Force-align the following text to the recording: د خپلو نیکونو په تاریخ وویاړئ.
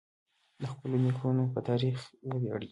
د 0.61 0.63
خپلو 0.71 0.95
نیکونو 1.05 1.43
په 1.53 1.59
تاریخ 1.69 1.97
وویاړئ. 2.29 2.67